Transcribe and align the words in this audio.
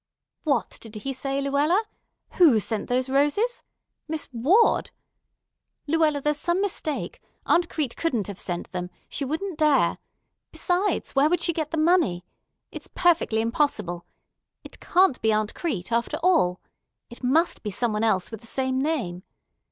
"What 0.45 0.79
did 0.81 0.95
he 0.95 1.13
say, 1.13 1.39
Luella? 1.41 1.83
Who 2.31 2.59
sent 2.59 2.89
those 2.89 3.07
roses? 3.07 3.61
Miss 4.07 4.27
Ward? 4.33 4.89
Luella, 5.85 6.19
there's 6.21 6.39
some 6.39 6.59
mistake. 6.59 7.21
Aunt 7.45 7.69
Crete 7.69 7.95
couldn't 7.97 8.25
have 8.25 8.39
sent 8.39 8.71
them. 8.71 8.89
She 9.09 9.23
wouldn't 9.25 9.59
dare! 9.59 9.99
Besides, 10.51 11.11
where 11.11 11.29
would 11.29 11.41
she 11.41 11.53
get 11.53 11.69
the 11.69 11.77
money? 11.77 12.25
It's 12.71 12.89
perfectly 12.95 13.41
impossible. 13.41 14.07
It 14.63 14.79
can't 14.79 15.21
be 15.21 15.31
Aunt 15.31 15.53
Crete, 15.53 15.91
after 15.91 16.17
all. 16.23 16.59
It 17.11 17.23
must 17.23 17.61
be 17.61 17.69
some 17.69 17.93
one 17.93 18.03
else 18.03 18.31
with 18.31 18.41
the 18.41 18.47
same 18.47 18.81
name. 18.81 19.21